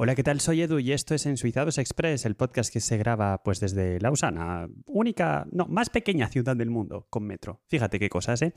Hola, 0.00 0.14
¿qué 0.14 0.22
tal? 0.22 0.38
Soy 0.38 0.62
Edu 0.62 0.78
y 0.78 0.92
esto 0.92 1.16
es 1.16 1.26
Ensuizados 1.26 1.76
Express, 1.76 2.24
el 2.24 2.36
podcast 2.36 2.72
que 2.72 2.78
se 2.78 2.96
graba 2.98 3.42
pues 3.42 3.58
desde 3.58 3.98
Lausana, 3.98 4.68
única, 4.86 5.44
no, 5.50 5.66
más 5.66 5.90
pequeña 5.90 6.28
ciudad 6.28 6.54
del 6.54 6.70
mundo 6.70 7.08
con 7.10 7.24
metro. 7.24 7.62
Fíjate 7.66 7.98
qué 7.98 8.08
cosas, 8.08 8.40
¿eh? 8.42 8.52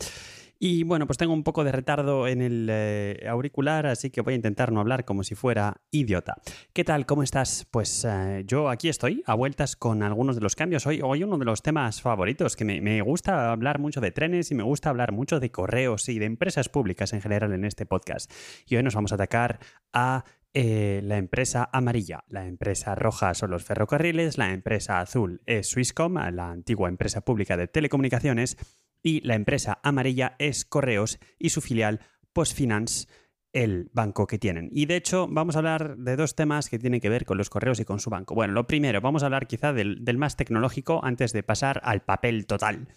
Y 0.59 0.83
bueno, 0.83 1.07
pues 1.07 1.17
tengo 1.17 1.33
un 1.33 1.43
poco 1.43 1.63
de 1.63 1.71
retardo 1.71 2.27
en 2.27 2.43
el 2.43 2.67
eh, 2.69 3.25
auricular, 3.27 3.87
así 3.87 4.11
que 4.11 4.21
voy 4.21 4.33
a 4.33 4.35
intentar 4.35 4.71
no 4.71 4.81
hablar 4.81 5.03
como 5.03 5.23
si 5.23 5.33
fuera 5.33 5.81
idiota. 5.89 6.35
¿Qué 6.73 6.83
tal? 6.83 7.07
¿Cómo 7.07 7.23
estás? 7.23 7.65
Pues 7.71 8.05
eh, 8.07 8.43
yo 8.45 8.69
aquí 8.69 8.87
estoy, 8.87 9.23
a 9.25 9.33
vueltas 9.33 9.75
con 9.75 10.03
algunos 10.03 10.35
de 10.35 10.43
los 10.43 10.55
cambios. 10.55 10.85
Hoy, 10.85 11.01
hoy 11.01 11.23
uno 11.23 11.39
de 11.39 11.45
los 11.45 11.63
temas 11.63 12.03
favoritos, 12.03 12.55
que 12.55 12.65
me, 12.65 12.81
me 12.81 13.01
gusta 13.01 13.51
hablar 13.51 13.79
mucho 13.79 13.99
de 13.99 14.11
trenes 14.11 14.51
y 14.51 14.53
me 14.53 14.61
gusta 14.61 14.91
hablar 14.91 15.11
mucho 15.11 15.39
de 15.39 15.49
correos 15.49 16.07
y 16.07 16.19
de 16.19 16.25
empresas 16.25 16.69
públicas 16.69 17.13
en 17.13 17.21
general 17.21 17.51
en 17.51 17.65
este 17.65 17.87
podcast. 17.87 18.31
Y 18.67 18.75
hoy 18.75 18.83
nos 18.83 18.93
vamos 18.93 19.11
a 19.11 19.15
atacar 19.15 19.57
a 19.91 20.23
eh, 20.53 21.01
la 21.03 21.17
empresa 21.17 21.69
amarilla, 21.71 22.25
la 22.27 22.45
empresa 22.45 22.93
roja 22.95 23.33
son 23.33 23.51
los 23.51 23.63
ferrocarriles, 23.63 24.37
la 24.37 24.51
empresa 24.51 24.99
azul 24.99 25.41
es 25.45 25.69
Swisscom, 25.69 26.15
la 26.15 26.51
antigua 26.51 26.89
empresa 26.89 27.21
pública 27.21 27.55
de 27.55 27.67
telecomunicaciones, 27.67 28.57
y 29.03 29.21
la 29.21 29.35
empresa 29.35 29.79
amarilla 29.83 30.35
es 30.39 30.65
Correos 30.65 31.19
y 31.39 31.49
su 31.49 31.61
filial 31.61 32.01
Postfinance, 32.33 33.07
el 33.53 33.89
banco 33.93 34.27
que 34.27 34.39
tienen. 34.39 34.69
Y 34.71 34.85
de 34.85 34.95
hecho 34.95 35.27
vamos 35.29 35.55
a 35.55 35.59
hablar 35.59 35.97
de 35.97 36.15
dos 36.15 36.35
temas 36.35 36.69
que 36.69 36.79
tienen 36.79 37.01
que 37.01 37.09
ver 37.09 37.25
con 37.25 37.37
los 37.37 37.49
correos 37.49 37.79
y 37.79 37.85
con 37.85 37.99
su 37.99 38.09
banco. 38.09 38.35
Bueno, 38.35 38.53
lo 38.53 38.67
primero, 38.67 39.01
vamos 39.01 39.23
a 39.23 39.25
hablar 39.25 39.47
quizá 39.47 39.73
del, 39.73 39.99
más 40.17 40.37
tecnológico 40.37 41.03
antes 41.03 41.33
de 41.33 41.43
pasar 41.43 41.81
al 41.83 42.01
papel 42.01 42.45
total. 42.45 42.87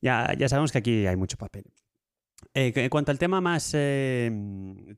Ya, 0.00 0.34
ya 0.36 0.48
sabemos 0.48 0.72
que 0.72 0.78
aquí 0.78 1.06
hay 1.06 1.16
mucho 1.16 1.36
papel. 1.36 1.64
Eh, 2.54 2.72
en 2.74 2.90
cuanto 2.90 3.10
al 3.10 3.18
tema 3.18 3.40
más 3.40 3.70
eh, 3.74 4.30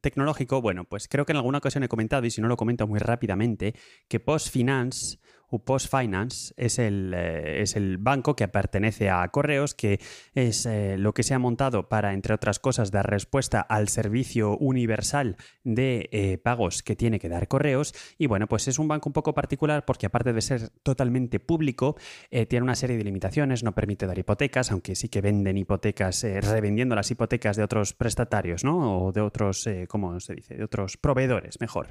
tecnológico, 0.01 0.61
bueno, 0.61 0.85
pues 0.85 1.09
creo 1.09 1.25
que 1.25 1.33
en 1.33 1.37
alguna 1.37 1.59
ocasión 1.59 1.85
he 1.85 1.89
comentado, 1.89 2.27
y 2.27 2.31
si 2.31 2.41
no 2.41 2.49
lo 2.49 2.57
comento 2.57 2.87
muy 2.87 2.99
rápidamente, 2.99 3.75
que 4.09 4.21
Post 4.21 4.51
Finance 4.51 5.19
Post 5.61 5.91
Finance 5.91 6.55
es 6.57 6.79
el, 6.79 7.13
eh, 7.15 7.63
es 7.63 7.77
el 7.77 7.99
banco 7.99 8.37
que 8.37 8.49
pertenece 8.49 9.11
a 9.11 9.27
Correos, 9.29 9.75
que 9.75 10.01
es 10.35 10.67
eh, 10.67 10.97
lo 10.99 11.15
que 11.15 11.23
se 11.23 11.35
ha 11.35 11.39
montado 11.39 11.89
para, 11.89 12.13
entre 12.13 12.35
otras 12.35 12.59
cosas, 12.59 12.91
dar 12.91 13.09
respuesta 13.09 13.61
al 13.61 13.89
servicio 13.89 14.57
universal 14.57 15.37
de 15.63 16.09
eh, 16.13 16.39
pagos 16.39 16.83
que 16.83 16.97
tiene 16.97 17.19
que 17.19 17.29
dar 17.29 17.49
Correos. 17.49 17.95
Y 18.19 18.27
bueno, 18.27 18.47
pues 18.47 18.69
es 18.69 18.79
un 18.79 18.89
banco 18.89 19.09
un 19.09 19.13
poco 19.13 19.35
particular 19.35 19.85
porque 19.85 20.07
aparte 20.07 20.33
de 20.33 20.41
ser 20.41 20.71
totalmente 20.83 21.41
público, 21.41 21.97
tiene 22.31 22.63
una 22.63 22.75
serie 22.75 22.97
de 22.97 23.05
limitaciones, 23.05 23.63
no 23.63 23.75
permite 23.75 24.07
dar 24.07 24.19
hipotecas, 24.19 24.71
aunque 24.73 24.95
sí 24.95 25.09
que 25.09 25.21
venden 25.21 25.59
hipotecas, 25.59 26.23
revendiendo 26.23 26.95
las 26.95 27.11
hipotecas 27.11 27.57
de 27.57 27.63
otros 27.63 27.93
prestatarios, 27.93 28.65
¿no? 28.65 29.07
O 29.07 29.13
de 29.13 29.21
otros, 29.21 29.69
¿cómo 29.89 30.19
se 30.21 30.35
dice? 30.35 30.57
De 30.57 30.65
otros 30.65 30.97
proveedores, 30.97 31.61
mejor 31.61 31.89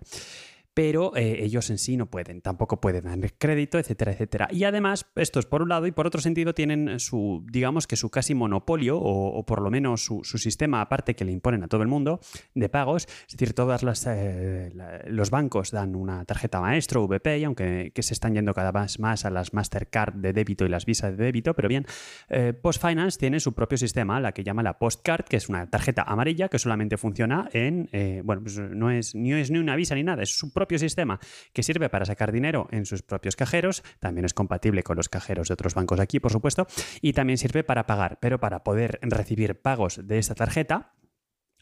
pero 0.73 1.15
eh, 1.15 1.37
ellos 1.41 1.69
en 1.69 1.77
sí 1.77 1.97
no 1.97 2.07
pueden, 2.07 2.41
tampoco 2.41 2.81
pueden 2.81 3.03
dar 3.03 3.33
crédito, 3.37 3.77
etcétera, 3.77 4.11
etcétera. 4.11 4.47
Y 4.51 4.63
además, 4.63 5.05
esto 5.15 5.39
es 5.39 5.45
por 5.45 5.61
un 5.61 5.69
lado, 5.69 5.85
y 5.87 5.91
por 5.91 6.07
otro 6.07 6.19
sentido 6.19 6.53
tienen 6.53 6.99
su, 6.99 7.45
digamos 7.49 7.85
que 7.85 7.95
su 7.95 8.09
casi 8.09 8.33
monopolio, 8.33 8.97
o, 8.99 9.45
por 9.45 9.61
lo 9.61 9.69
menos 9.69 10.03
su, 10.03 10.23
sistema 10.23 10.81
aparte 10.81 11.15
que 11.15 11.25
le 11.25 11.31
imponen 11.31 11.63
a 11.63 11.67
todo 11.67 11.83
el 11.83 11.87
mundo 11.87 12.19
de 12.55 12.69
pagos, 12.69 13.07
es 13.27 13.37
decir, 13.37 13.53
todos 13.53 13.83
eh, 14.07 14.71
los 15.07 15.29
bancos 15.29 15.71
dan 15.71 15.95
una 15.95 16.25
tarjeta 16.25 16.59
maestro, 16.59 17.07
VP, 17.07 17.39
y 17.39 17.43
aunque 17.43 17.91
que 17.93 18.03
se 18.03 18.13
están 18.13 18.33
yendo 18.33 18.53
cada 18.53 18.71
vez 18.71 18.99
más 18.99 19.25
a 19.25 19.29
las 19.29 19.53
Mastercard 19.53 20.15
de 20.15 20.33
débito 20.33 20.65
y 20.65 20.69
las 20.69 20.85
Visa 20.85 21.11
de 21.11 21.23
débito, 21.23 21.53
pero 21.53 21.69
bien, 21.69 21.85
eh, 22.29 22.53
Post 22.53 22.81
Finance 22.81 23.19
tiene 23.19 23.39
su 23.39 23.53
propio 23.53 23.77
sistema, 23.77 24.19
la 24.19 24.31
que 24.31 24.43
llama 24.43 24.63
la 24.63 24.79
Postcard, 24.79 25.25
que 25.25 25.37
es 25.37 25.49
una 25.49 25.69
tarjeta 25.69 26.03
amarilla 26.03 26.49
que 26.49 26.57
solamente 26.59 26.97
funciona 26.97 27.47
en, 27.53 27.89
bueno, 28.23 28.41
pues 28.41 28.57
no 28.57 28.89
es, 28.89 29.13
ni 29.13 29.33
es 29.33 29.51
ni 29.51 29.59
una 29.59 29.75
Visa 29.75 29.95
ni 29.95 30.03
nada, 30.03 30.23
es 30.23 30.35
su 30.35 30.51
propio 30.51 30.62
propio 30.63 30.79
sistema 30.79 31.19
que 31.51 31.61
sirve 31.61 31.89
para 31.89 32.05
sacar 32.05 32.31
dinero 32.31 32.69
en 32.71 32.85
sus 32.85 33.01
propios 33.01 33.35
cajeros, 33.35 33.83
también 33.99 34.23
es 34.23 34.33
compatible 34.33 34.81
con 34.81 34.95
los 34.95 35.09
cajeros 35.09 35.49
de 35.49 35.55
otros 35.55 35.73
bancos 35.73 35.99
aquí, 35.99 36.21
por 36.21 36.31
supuesto, 36.31 36.67
y 37.01 37.11
también 37.11 37.37
sirve 37.37 37.65
para 37.65 37.85
pagar, 37.85 38.17
pero 38.21 38.39
para 38.39 38.63
poder 38.63 38.97
recibir 39.01 39.61
pagos 39.61 40.07
de 40.07 40.19
esta 40.19 40.35
tarjeta, 40.35 40.93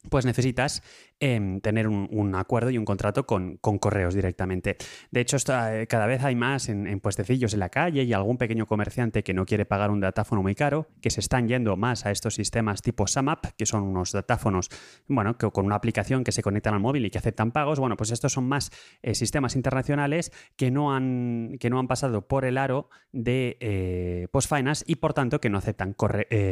pues 0.09 0.25
necesitas 0.25 0.83
em, 1.19 1.61
tener 1.61 1.87
un, 1.87 2.35
acuerdo 2.35 2.71
y 2.71 2.77
un 2.77 2.85
contrato 2.85 3.25
con, 3.25 3.57
correos 3.57 4.13
directamente. 4.13 4.77
De 5.11 5.21
hecho, 5.21 5.37
eh, 5.37 5.85
cada 5.87 6.05
vez 6.05 6.23
hay 6.23 6.35
más 6.35 6.69
en, 6.69 6.99
puestecillos 6.99 7.53
en 7.53 7.59
la 7.59 7.69
calle 7.69 8.03
y 8.03 8.13
algún 8.13 8.37
pequeño 8.37 8.65
comerciante 8.65 9.23
que 9.23 9.33
no 9.33 9.45
quiere 9.45 9.65
pagar 9.65 9.91
un 9.91 9.99
datáfono 9.99 10.41
muy 10.41 10.55
caro, 10.55 10.87
que 11.01 11.09
se 11.09 11.19
están 11.19 11.47
yendo 11.47 11.75
más 11.77 12.05
a 12.05 12.11
estos 12.11 12.35
sistemas 12.35 12.81
tipo 12.81 13.07
SAMAP, 13.07 13.45
que 13.57 13.65
son 13.65 13.83
unos 13.83 14.11
datáfonos, 14.11 14.69
bueno, 15.07 15.37
que, 15.37 15.49
con 15.51 15.65
una 15.65 15.75
aplicación 15.75 16.23
que 16.23 16.31
se 16.31 16.41
conectan 16.41 16.73
al 16.73 16.79
móvil 16.79 17.05
y 17.05 17.09
que 17.11 17.17
aceptan 17.17 17.51
pagos. 17.51 17.79
Bueno, 17.79 17.97
pues 17.97 18.11
estos 18.11 18.33
son 18.33 18.47
más 18.47 18.71
eh, 19.01 19.13
sistemas 19.13 19.55
internacionales 19.55 20.31
que 20.55 20.71
no, 20.71 20.93
han, 20.93 21.57
que 21.59 21.69
no 21.69 21.79
han 21.79 21.87
pasado 21.87 22.27
por 22.27 22.45
el 22.45 22.57
aro 22.57 22.89
de 23.11 23.57
eh, 23.59 24.27
Post 24.31 24.49
Finance 24.49 24.83
y 24.87 24.95
por 24.95 25.13
tanto 25.13 25.39
que 25.39 25.49
no 25.49 25.57
aceptan 25.57 25.95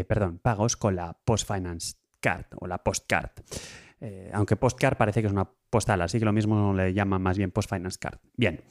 perdón, 0.08 0.40
pagos 0.40 0.78
con 0.78 0.96
la 0.96 1.18
Post 1.26 1.48
Finance 2.19 2.22
card 2.22 2.46
o 2.59 2.68
la 2.68 2.78
postcard. 2.84 3.31
Eh, 4.02 4.30
aunque 4.34 4.56
postcard 4.56 4.97
parece 4.97 5.22
que 5.22 5.28
es 5.28 5.34
una 5.34 5.50
postal, 5.69 6.02
así 6.02 6.19
que 6.19 6.25
lo 6.25 6.34
mismo 6.34 6.74
le 6.74 6.94
llaman 6.94 7.22
más 7.22 7.38
bien 7.38 7.52
post 7.52 7.69
finance 7.69 8.00
card. 8.00 8.19
Bien. 8.35 8.62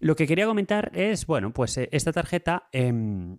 Lo 0.00 0.16
que 0.16 0.26
quería 0.26 0.46
comentar 0.46 0.90
es, 0.94 1.26
bueno, 1.26 1.52
pues 1.52 1.76
eh, 1.78 1.88
esta 1.92 2.12
tarjeta 2.12 2.68
em, 2.72 3.38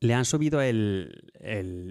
le 0.00 0.14
han 0.14 0.24
subido 0.24 0.60
el 0.60 1.24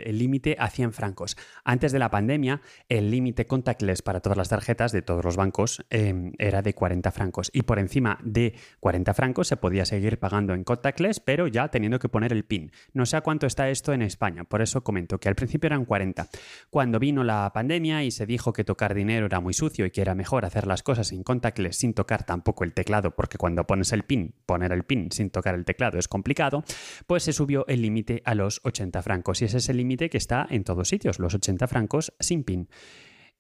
límite 0.06 0.56
a 0.60 0.70
100 0.70 0.94
francos. 0.94 1.38
Antes 1.64 1.92
de 1.92 2.00
la 2.00 2.10
pandemia, 2.10 2.62
el 2.90 3.12
límite 3.12 3.46
contactless 3.46 4.02
para 4.02 4.20
todas 4.20 4.38
las 4.38 4.50
tarjetas 4.50 4.92
de 4.92 5.02
todos 5.02 5.24
los 5.24 5.36
bancos 5.36 5.86
em, 5.90 6.34
era 6.38 6.62
de 6.62 6.74
40 6.74 7.12
francos. 7.12 7.50
Y 7.54 7.64
por 7.64 7.80
encima 7.80 8.20
de 8.24 8.56
40 8.80 9.14
francos 9.14 9.48
se 9.48 9.58
podía 9.58 9.86
seguir 9.86 10.20
pagando 10.20 10.54
en 10.54 10.64
contactless, 10.64 11.20
pero 11.20 11.48
ya 11.48 11.70
teniendo 11.70 12.00
que 12.00 12.10
poner 12.10 12.32
el 12.34 12.46
PIN. 12.46 12.72
No 12.94 13.06
sé 13.06 13.18
a 13.18 13.22
cuánto 13.22 13.48
está 13.48 13.70
esto 13.70 13.94
en 13.94 14.02
España, 14.02 14.44
por 14.44 14.62
eso 14.62 14.84
comento 14.84 15.20
que 15.20 15.30
al 15.30 15.36
principio 15.36 15.68
eran 15.68 15.86
40. 15.86 16.28
Cuando 16.70 17.00
vino 17.00 17.24
la 17.24 17.52
pandemia 17.54 18.04
y 18.04 18.12
se 18.12 18.26
dijo 18.26 18.54
que 18.54 18.64
tocar 18.64 18.94
dinero 18.94 19.26
era 19.26 19.40
muy 19.40 19.54
sucio 19.54 19.86
y 19.86 19.92
que 19.92 20.02
era 20.02 20.16
mejor 20.16 20.46
hacer 20.46 20.68
las 20.68 20.84
cosas 20.84 21.12
en 21.12 21.24
contactless 21.24 21.78
sin 21.78 21.94
tocar 21.94 22.26
tampoco 22.26 22.64
el 22.64 22.74
teclado, 22.74 23.16
porque 23.16 23.38
cuando 23.38 23.66
pones 23.66 23.92
el 23.92 24.04
PIN, 24.04 24.36
poner 24.46 24.72
el 24.72 24.84
PIN 24.84 25.12
sin 25.12 25.30
tocar 25.30 25.56
el 25.56 25.66
teclado 25.66 25.98
es 25.98 26.08
complicado, 26.08 26.64
pues 27.08 27.24
se 27.24 27.34
subió 27.34 27.66
el 27.68 27.82
límite 27.82 28.03
a 28.26 28.36
los 28.36 28.62
80 28.64 29.02
francos. 29.02 29.42
Y 29.42 29.46
ese 29.46 29.58
es 29.58 29.70
el 29.70 29.78
límite 29.78 30.10
que 30.10 30.18
está 30.18 30.48
en 30.50 30.64
todos 30.64 30.90
sitios, 30.90 31.20
los 31.20 31.34
80 31.34 31.68
francos 31.68 32.14
sin 32.20 32.44
PIN. 32.44 32.70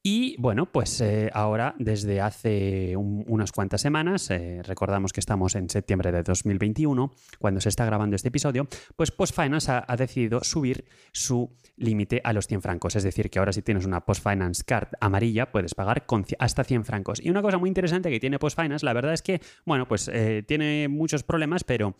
Y 0.05 0.35
bueno, 0.37 0.65
pues 0.65 0.99
eh, 0.99 1.29
ahora 1.33 1.75
desde 1.79 2.19
hace 2.19 2.97
unas 2.97 3.53
cuantas 3.53 3.79
semanas, 3.79 4.29
eh, 4.31 4.61
recordamos 4.61 5.13
que 5.13 5.21
estamos 5.21 5.55
en 5.55 5.69
septiembre 5.69 6.11
de 6.11 6.23
2021, 6.23 7.13
cuando 7.39 7.61
se 7.61 7.69
está 7.69 7.85
grabando 7.85 8.17
este 8.17 8.27
episodio, 8.27 8.67
pues 8.97 9.11
Post 9.11 9.33
Finance 9.33 9.71
ha, 9.71 9.95
decidido 9.95 10.43
subir 10.43 10.83
su 11.13 11.55
límite 11.77 12.19
a 12.25 12.33
los 12.33 12.47
100 12.47 12.61
francos. 12.61 12.97
Es 12.97 13.03
decir, 13.03 13.29
que 13.29 13.39
ahora 13.39 13.53
si 13.53 13.61
tienes 13.61 13.85
una 13.85 14.01
Post 14.03 14.23
Finance 14.23 14.65
Card 14.65 14.89
amarilla, 14.99 15.49
puedes 15.53 15.73
pagar 15.73 16.05
hasta 16.37 16.65
100 16.65 16.83
francos. 16.83 17.21
Y 17.23 17.29
una 17.29 17.41
cosa 17.41 17.57
muy 17.57 17.69
interesante 17.69 18.09
que 18.09 18.19
tiene 18.19 18.39
Post 18.39 18.59
Finance, 18.59 18.85
la 18.85 18.91
verdad 18.91 19.13
es 19.13 19.21
que, 19.21 19.39
bueno, 19.65 19.87
pues 19.87 20.09
eh, 20.09 20.43
tiene 20.45 20.89
muchos 20.89 21.23
problemas, 21.23 21.63
pero 21.63 21.95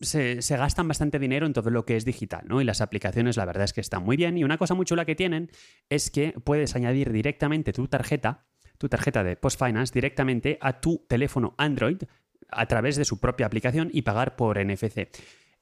se, 0.00 0.42
se, 0.42 0.56
gastan 0.56 0.88
bastante 0.88 1.20
dinero 1.20 1.46
en 1.46 1.52
todo 1.52 1.70
lo 1.70 1.86
que 1.86 1.96
es 1.96 2.04
digital, 2.04 2.42
¿no? 2.48 2.60
Y 2.60 2.64
las 2.64 2.80
aplicaciones, 2.80 3.36
la 3.36 3.44
verdad 3.44 3.62
es 3.62 3.72
que 3.72 3.80
están 3.80 4.02
muy 4.02 4.16
bien. 4.16 4.36
Y 4.36 4.42
una 4.42 4.58
cosa 4.58 4.74
muy 4.74 4.84
chula 4.86 5.04
que 5.04 5.14
tienen 5.14 5.52
es 5.88 6.10
que 6.10 6.34
puedes 6.42 6.74
añadir 6.80 7.12
directamente 7.12 7.72
tu 7.72 7.88
tarjeta, 7.88 8.44
tu 8.78 8.88
tarjeta 8.88 9.22
de 9.22 9.36
Post 9.36 9.62
Finance, 9.64 9.92
directamente 9.92 10.58
a 10.60 10.80
tu 10.80 11.04
teléfono 11.08 11.54
Android 11.58 12.02
a 12.48 12.66
través 12.66 12.96
de 12.96 13.04
su 13.04 13.20
propia 13.20 13.46
aplicación 13.46 13.90
y 13.92 14.02
pagar 14.02 14.36
por 14.36 14.58
NFC. 14.58 15.08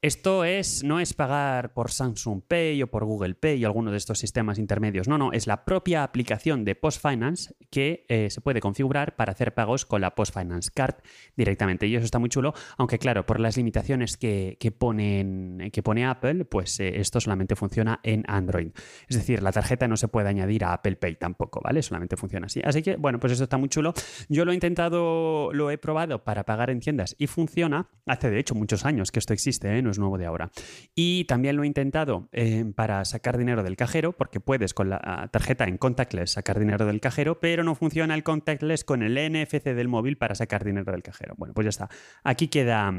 Esto 0.00 0.44
es, 0.44 0.84
no 0.84 1.00
es 1.00 1.12
pagar 1.12 1.72
por 1.72 1.91
Samsung 1.91 2.41
Pay 2.47 2.81
o 2.84 2.86
por 2.86 3.04
Google 3.04 3.34
Pay 3.34 3.64
o 3.64 3.66
alguno 3.66 3.91
de 3.91 3.97
estos 3.97 4.20
sistemas 4.20 4.60
intermedios. 4.60 5.09
No, 5.09 5.19
no, 5.19 5.32
es 5.32 5.48
la 5.48 5.64
propia 5.64 6.04
aplicación 6.04 6.64
de 6.64 6.76
Post 6.76 7.03
Finance 7.03 7.56
que 7.69 8.06
eh, 8.08 8.31
se 8.31 8.41
puede 8.41 8.60
configurar 8.60 9.16
para 9.16 9.32
hacer 9.32 9.54
pagos 9.54 9.84
con 9.84 10.00
la 10.00 10.14
Post 10.14 10.34
Finance 10.34 10.70
Card 10.72 10.94
directamente. 11.37 11.88
Y 11.88 11.96
eso 11.96 12.05
está 12.05 12.20
muy 12.20 12.28
chulo, 12.28 12.55
aunque 12.76 13.00
claro, 13.00 13.26
por 13.26 13.40
las 13.40 13.56
limitaciones 13.56 14.17
que, 14.17 14.56
ponen, 14.78 15.69
que 15.72 15.82
pone 15.82 16.06
Apple, 16.06 16.44
pues 16.44 16.78
eh, 16.78 17.00
esto 17.00 17.20
solamente 17.20 17.56
funciona 17.56 17.99
en 18.05 18.22
Android. 18.28 18.70
Es 19.08 19.17
decir, 19.17 19.43
la 19.43 19.50
tarjeta 19.50 19.88
no 19.88 19.96
se 19.96 20.06
puede 20.06 20.28
añadir 20.28 20.62
a 20.62 20.75
Apple 20.75 20.94
Pay 20.94 21.17
tampoco, 21.17 21.61
¿vale? 21.61 21.82
Solamente 21.82 22.17
funciona 22.17 22.46
así. 22.46 22.61
Así 22.62 22.82
que, 22.82 22.94
bueno, 22.94 23.19
pues 23.19 23.32
esto 23.32 23.43
está 23.43 23.56
muy 23.56 23.69
chulo. 23.69 23.94
Yo 24.28 24.44
lo 24.44 24.52
he 24.52 24.55
intentado, 24.55 25.52
lo 25.52 25.72
he 25.72 25.78
probado 25.78 26.22
para 26.22 26.44
pagar 26.44 26.70
en 26.70 26.78
tiendas 26.78 27.17
y 27.19 27.26
funciona. 27.26 27.88
Hace 28.06 28.31
de 28.31 28.38
hecho 28.38 28.55
muchos 28.55 28.84
años 28.84 29.11
que 29.11 29.19
esto 29.19 29.32
existe, 29.32 29.76
¿eh? 29.76 29.88
Es 29.90 29.99
nuevo 29.99 30.19
de 30.19 30.26
ahora. 30.26 30.50
Y 30.94 31.25
también 31.25 31.56
lo 31.56 31.64
he 31.64 31.67
intentado 31.67 32.29
eh, 32.32 32.64
para 32.75 33.05
sacar 33.05 33.38
dinero 33.38 33.62
del 33.62 33.76
cajero, 33.76 34.12
porque 34.12 34.40
puedes 34.40 34.75
con 34.75 34.90
la 34.90 35.29
tarjeta 35.32 35.64
en 35.64 35.79
contactless 35.79 36.32
sacar 36.32 36.58
dinero 36.58 36.87
del 36.87 37.00
cajero, 37.00 37.40
pero 37.40 37.64
no 37.64 37.75
funciona 37.75 38.14
el 38.14 38.23
contactless 38.23 38.85
con 38.85 39.02
el 39.02 39.14
NFC 39.14 39.64
del 39.64 39.88
móvil 39.88 40.17
para 40.17 40.35
sacar 40.35 40.64
dinero 40.64 40.93
del 40.93 41.02
cajero. 41.02 41.35
Bueno, 41.37 41.55
pues 41.55 41.64
ya 41.64 41.70
está. 41.70 41.88
Aquí 42.25 42.49
queda 42.49 42.93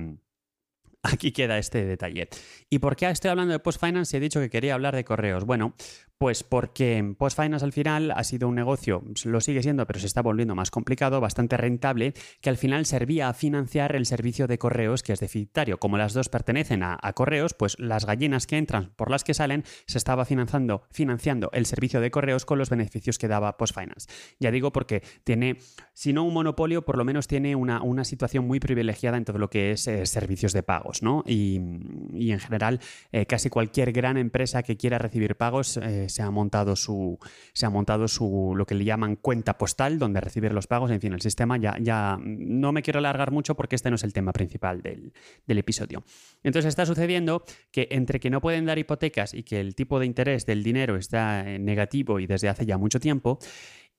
aquí 1.04 1.32
queda 1.32 1.58
este 1.58 1.86
detalle. 1.86 2.30
¿Y 2.70 2.80
por 2.80 2.96
qué 2.96 3.10
estoy 3.10 3.32
hablando 3.32 3.54
de 3.54 3.60
Post 3.60 3.80
Finance 3.80 4.12
si 4.12 4.18
he 4.18 4.20
dicho 4.20 4.40
que 4.40 4.50
quería 4.50 4.74
hablar 4.74 4.96
de 4.96 5.04
correos? 5.04 5.46
Bueno, 5.46 5.76
pues 6.20 6.44
porque 6.44 7.16
Post 7.18 7.42
Finance 7.42 7.64
al 7.64 7.72
final 7.72 8.12
ha 8.12 8.26
sido 8.26 8.50
un 8.50 8.56
negocio, 8.56 9.02
lo 9.24 9.40
sigue 9.40 9.64
siendo, 9.64 9.88
pero 9.88 10.02
se 10.02 10.06
está 10.06 10.22
volviendo 10.22 10.54
más 10.54 10.70
complicado, 10.70 11.22
bastante 11.22 11.56
rentable, 11.56 12.14
que 12.42 12.50
al 12.50 12.58
final 12.58 12.86
servía 12.86 13.30
a 13.30 13.34
financiar 13.34 13.96
el 13.96 14.06
servicio 14.06 14.46
de 14.46 14.58
correos 14.58 15.02
que 15.02 15.14
es 15.14 15.22
deficitario. 15.22 15.80
Como 15.80 15.98
las 15.98 16.14
dos 16.14 16.28
pertenecen 16.28 16.84
a, 16.84 16.98
correos, 17.14 17.54
pues 17.54 17.80
las 17.80 18.06
gallinas 18.06 18.48
que 18.48 18.58
entran 18.58 18.92
por 18.98 19.10
las 19.10 19.24
que 19.24 19.34
salen 19.34 19.64
se 19.86 19.98
estaba 19.98 20.26
financiando, 20.26 20.84
financiando 20.92 21.52
el 21.54 21.66
servicio 21.66 22.02
de 22.02 22.12
correos 22.12 22.46
con 22.46 22.58
los 22.58 22.70
beneficios 22.70 23.18
que 23.18 23.30
daba 23.30 23.56
Post 23.56 23.76
Finance. 23.80 24.10
Ya 24.42 24.52
digo 24.52 24.74
porque 24.74 25.02
tiene, 25.24 25.58
si 25.94 26.12
no 26.12 26.26
un 26.26 26.34
monopolio, 26.34 26.84
por 26.84 26.98
lo 26.98 27.06
menos 27.06 27.28
tiene 27.28 27.56
una, 27.56 27.82
una 27.82 28.04
situación 28.04 28.46
muy 28.46 28.60
privilegiada 28.60 29.16
en 29.16 29.24
todo 29.24 29.38
lo 29.38 29.50
que 29.50 29.72
es 29.72 29.88
eh, 29.88 30.06
servicios 30.06 30.52
de 30.52 30.64
¿no? 31.02 31.24
Y, 31.26 31.56
en 31.58 32.40
general, 32.40 32.80
eh, 33.12 33.26
casi 33.26 33.50
cualquier 33.50 33.92
gran 33.92 34.18
empresa 34.18 34.64
que 34.64 34.78
quiera 34.78 34.98
recibir 34.98 35.36
pagos 35.36 35.78
eh, 35.78 36.10
se 36.10 36.22
ha 36.22 36.32
montado 36.32 36.76
su, 36.76 37.18
se 37.54 37.66
ha 37.66 37.70
montado 37.70 38.08
su, 38.08 38.54
lo 38.56 38.66
que 38.66 38.76
le 38.76 38.86
llaman 38.86 39.16
cuenta 39.16 39.58
postal, 39.58 40.00
donde 40.00 40.22
recibir 40.22 40.54
los 40.54 40.68
pagos. 40.68 40.92
En 40.92 41.02
fin, 41.02 41.14
el 41.14 41.22
sistema 41.22 41.58
ya, 41.58 41.78
ya 41.80 42.18
no 42.22 42.72
me 42.72 42.82
quiero 42.82 43.00
alargar 43.00 43.32
mucho 43.32 43.56
porque 43.56 43.76
este 43.76 43.90
no 43.90 43.96
es 43.96 44.04
el 44.04 44.14
tema 44.14 44.32
principal 44.34 44.82
del, 44.82 45.14
del 45.46 45.58
episodio. 45.58 46.04
Entonces 46.44 46.70
está 46.70 46.86
sucediendo 46.86 47.44
que 47.72 47.88
entre 47.92 48.20
que 48.20 48.30
no 48.30 48.42
pueden 48.42 48.66
dar 48.66 48.78
hipotecas 48.78 49.34
y 49.34 49.44
que 49.44 49.60
el 49.60 49.76
tipo 49.76 50.00
de 50.00 50.06
interés 50.06 50.46
del 50.46 50.64
dinero 50.64 50.96
está 50.96 51.44
negativo 51.44 52.20
y 52.20 52.28
desde 52.28 52.50
hace 52.50 52.66
ya 52.66 52.78
mucho 52.78 53.00
tiempo, 53.00 53.40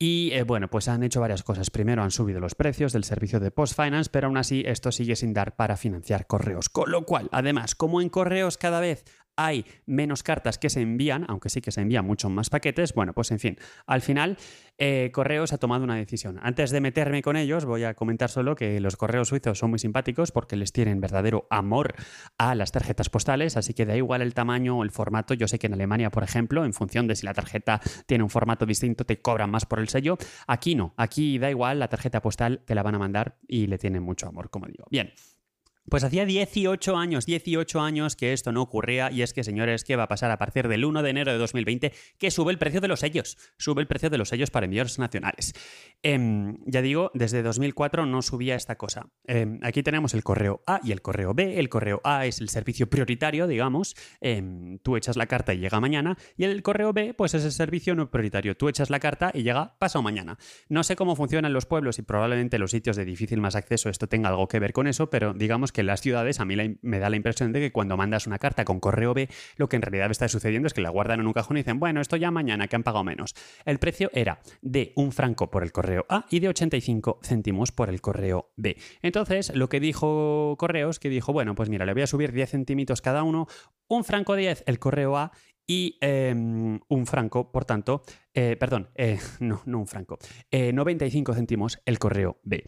y 0.03 0.31
eh, 0.33 0.45
bueno, 0.45 0.69
pues 0.69 0.89
han 0.89 1.03
hecho 1.03 1.21
varias 1.21 1.43
cosas. 1.43 1.69
Primero 1.69 2.03
han 2.03 2.11
subido 2.11 2.41
los 2.41 2.55
precios 2.55 2.95
del 2.95 3.05
servicio 3.05 3.39
de 3.39 3.51
Post 3.51 3.77
Finance, 3.77 4.09
pero 4.11 4.29
aún 4.29 4.39
así 4.39 4.63
esto 4.67 4.91
sigue 4.93 5.15
sin 5.15 5.35
dar 5.35 5.57
para 5.57 5.77
financiar 5.77 6.27
correos. 6.27 6.71
Con 6.71 6.91
lo 6.91 7.05
cual, 7.05 7.29
además, 7.33 7.75
como 7.75 8.01
en 8.01 8.09
correos 8.09 8.57
cada 8.57 8.81
vez 8.81 9.05
hay 9.47 9.65
menos 9.87 10.23
cartas 10.23 10.59
que 10.59 10.71
se 10.71 10.81
envían, 10.81 11.25
aunque 11.29 11.49
sí 11.49 11.61
que 11.61 11.71
se 11.71 11.81
envían 11.81 12.05
muchos 12.05 12.31
más 12.31 12.51
paquetes, 12.51 12.95
bueno, 12.95 13.13
pues 13.13 13.31
en 13.31 13.39
fin, 13.39 13.57
al 13.87 14.03
final 14.03 14.37
eh, 14.79 15.11
Correos 15.13 15.53
ha 15.53 15.59
tomado 15.59 15.85
una 15.85 15.97
decisión. 15.97 16.39
Antes 16.43 16.71
de 16.71 16.81
meterme 16.81 17.23
con 17.23 17.37
ellos, 17.37 17.65
voy 17.65 17.85
a 17.85 17.95
comentar 17.95 18.31
solo 18.31 18.55
que 18.55 18.81
los 18.81 18.97
correos 18.97 19.29
suizos 19.29 19.59
son 19.59 19.71
muy 19.71 19.79
simpáticos 19.79 20.33
porque 20.33 20.57
les 20.57 20.73
tienen 20.73 21.01
verdadero 21.01 21.47
amor 21.51 21.95
a 22.39 22.55
las 22.55 22.73
tarjetas 22.73 23.11
postales, 23.11 23.57
así 23.57 23.75
que 23.75 23.87
da 23.87 23.97
igual 23.97 24.23
el 24.23 24.35
tamaño 24.35 24.79
o 24.79 24.83
el 24.83 24.91
formato. 24.91 25.35
Yo 25.35 25.49
sé 25.49 25.59
que 25.59 25.67
en 25.67 25.75
Alemania, 25.75 26.11
por 26.11 26.23
ejemplo, 26.23 26.65
en 26.65 26.73
función 26.73 27.07
de 27.07 27.17
si 27.17 27.27
la 27.27 27.35
tarjeta 27.35 27.81
tiene 28.07 28.25
un 28.25 28.31
formato 28.31 28.67
distinto, 28.67 29.05
te 29.05 29.21
cobran 29.21 29.51
más 29.51 29.67
por 29.67 29.81
el 29.81 29.89
sello. 29.89 30.19
Aquí 30.47 30.75
no, 30.75 30.95
aquí 30.97 31.39
da 31.39 31.51
igual, 31.51 31.79
la 31.79 31.89
tarjeta 31.89 32.23
postal 32.23 32.63
te 32.65 32.75
la 32.75 32.83
van 32.83 32.95
a 32.95 32.99
mandar 32.99 33.37
y 33.47 33.67
le 33.67 33.79
tienen 33.79 34.03
mucho 34.03 34.29
amor, 34.29 34.51
como 34.51 34.67
digo. 34.67 34.87
Bien. 34.91 35.13
Pues 35.91 36.05
hacía 36.05 36.25
18 36.25 36.97
años, 36.97 37.27
18 37.27 37.81
años 37.81 38.15
que 38.15 38.33
esto 38.33 38.53
no 38.53 38.63
ocurría 38.63 39.11
y 39.11 39.23
es 39.23 39.33
que, 39.33 39.43
señores, 39.43 39.83
¿qué 39.83 39.97
va 39.97 40.05
a 40.05 40.09
pasar 40.09 40.31
a 40.31 40.39
partir 40.39 40.69
del 40.69 40.85
1 40.85 41.03
de 41.03 41.11
enero 41.11 41.33
de 41.33 41.39
2020? 41.39 41.93
Que 42.17 42.31
sube 42.31 42.53
el 42.53 42.59
precio 42.59 42.81
de 42.81 42.87
los 42.87 43.01
sellos, 43.01 43.37
sube 43.59 43.83
el 43.83 43.89
precio 43.89 44.09
de 44.09 44.17
los 44.17 44.29
sellos 44.29 44.51
para 44.51 44.67
envíos 44.67 45.01
nacionales. 45.01 45.53
Em, 46.03 46.59
ya 46.65 46.81
digo, 46.81 47.11
desde 47.13 47.43
2004 47.43 48.07
no 48.07 48.23
subía 48.23 48.55
esta 48.55 48.77
cosa. 48.77 49.09
Em, 49.27 49.59
aquí 49.63 49.83
tenemos 49.83 50.15
el 50.15 50.23
correo 50.23 50.63
A 50.65 50.81
y 50.85 50.93
el 50.93 51.03
correo 51.03 51.35
B. 51.35 51.59
El 51.59 51.69
correo 51.69 52.01
A 52.05 52.25
es 52.25 52.41
el 52.41 52.49
servicio 52.49 52.89
prioritario, 52.89 53.49
digamos. 53.49 53.97
Em, 54.21 54.79
tú 54.79 54.97
echas 54.97 55.17
la 55.17 55.27
carta 55.27 55.53
y 55.55 55.59
llega 55.59 55.81
mañana. 55.81 56.17
Y 56.37 56.45
el 56.45 56.63
correo 56.63 56.93
B, 56.93 57.15
pues 57.15 57.35
es 57.35 57.45
el 57.45 57.53
servicio 57.53 57.97
no 57.97 58.11
prioritario. 58.11 58.57
Tú 58.57 58.69
echas 58.69 58.91
la 58.91 59.01
carta 59.01 59.33
y 59.35 59.43
llega 59.43 59.77
pasado 59.79 60.03
mañana. 60.03 60.39
No 60.69 60.85
sé 60.85 60.95
cómo 60.95 61.17
funcionan 61.17 61.53
los 61.53 61.67
pueblos 61.67 61.99
y 61.99 62.03
probablemente 62.03 62.61
los 62.61 62.71
sitios 62.71 62.97
de 62.97 63.05
difícil 63.05 63.41
más 63.41 63.57
acceso 63.57 63.89
esto 63.89 64.07
tenga 64.07 64.29
algo 64.29 64.47
que 64.47 64.61
ver 64.61 64.73
con 64.73 64.87
eso, 64.87 65.11
pero 65.11 65.35
digamos 65.35 65.73
que 65.73 65.80
en 65.81 65.87
las 65.87 66.01
ciudades 66.01 66.41
a 66.41 66.45
mí 66.45 66.57
me 66.83 66.99
da 66.99 67.11
la 67.11 67.17
impresión 67.17 67.53
de 67.53 67.61
que 67.61 67.73
cuando 67.73 67.97
mandas 67.97 68.27
una 68.27 68.39
carta 68.39 68.65
con 68.65 68.81
correo 68.81 69.15
B, 69.15 69.29
lo 69.57 69.69
que 69.69 69.77
en 69.77 69.83
realidad 69.83 70.11
está 70.11 70.29
sucediendo 70.29 70.67
es 70.67 70.75
que 70.75 70.81
la 70.81 70.91
guardan 70.91 71.21
en 71.21 71.27
un 71.27 71.33
cajón 71.33 71.57
y 71.57 71.61
dicen, 71.61 71.79
bueno, 71.81 72.01
esto 72.01 72.17
ya 72.17 72.31
mañana, 72.31 72.69
que 72.69 72.77
han 72.77 72.83
pagado 72.83 73.05
menos. 73.05 73.35
El 73.65 73.79
precio 73.79 74.11
era 74.15 74.41
de 74.63 74.93
un 74.97 75.13
franco 75.13 75.51
por 75.51 75.63
el 75.63 75.73
correo 75.73 76.07
A 76.09 76.27
y 76.31 76.41
de 76.41 76.49
85 76.49 77.21
céntimos 77.23 77.73
por 77.73 77.89
el 77.89 78.01
correo 78.01 78.53
B. 78.57 78.77
Entonces, 79.03 79.55
lo 79.55 79.69
que 79.69 79.81
dijo 79.81 80.57
Correos, 80.59 80.99
que 80.99 81.09
dijo, 81.09 81.33
bueno, 81.33 81.55
pues 81.55 81.69
mira, 81.69 81.87
le 81.87 81.93
voy 81.93 82.03
a 82.03 82.07
subir 82.07 82.33
10 82.33 82.51
centímetros 82.51 83.01
cada 83.01 83.23
uno, 83.23 83.47
un 83.89 84.05
franco 84.05 84.37
10 84.37 84.65
el 84.67 84.79
correo 84.79 85.17
A 85.17 85.33
y 85.67 85.99
em, 86.01 86.81
un 86.89 87.07
franco, 87.07 87.53
por 87.53 87.65
tanto, 87.65 88.03
eh, 88.35 88.57
perdón, 88.59 88.91
eh, 88.97 89.19
no, 89.41 89.63
no 89.67 89.79
un 89.79 89.87
franco, 89.87 90.19
95 90.51 91.31
eh, 91.31 91.35
céntimos 91.37 91.81
el 91.85 91.99
correo 92.01 92.41
B. 92.43 92.65